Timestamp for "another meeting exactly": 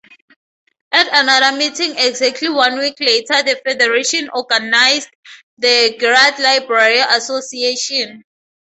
1.13-2.49